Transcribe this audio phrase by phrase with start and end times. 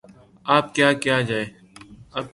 [0.45, 1.45] اب کیا کیا جائے؟